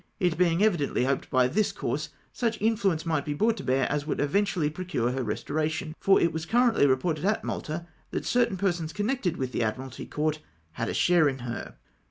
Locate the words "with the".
9.37-9.59